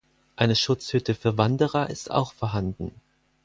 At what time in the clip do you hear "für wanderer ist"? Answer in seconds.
1.13-2.09